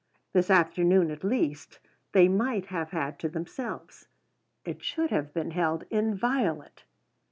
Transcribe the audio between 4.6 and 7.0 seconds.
It should have been held inviolate.